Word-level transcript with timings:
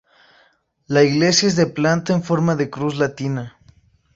La 0.87 1.03
iglesia 1.03 1.47
es 1.47 1.55
de 1.55 1.67
planta 1.67 2.11
en 2.11 2.23
forma 2.23 2.55
de 2.55 2.71
cruz 2.71 2.95
latina. 2.97 3.59